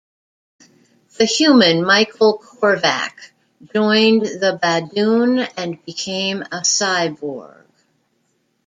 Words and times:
The 1.19 1.25
human 1.25 1.85
Michael 1.85 2.39
Korvac, 2.39 3.13
joined 3.71 4.23
the 4.25 4.57
Badoon 4.59 5.47
and 5.55 5.85
became 5.85 6.41
a 6.41 6.61
cyborg. 6.61 7.67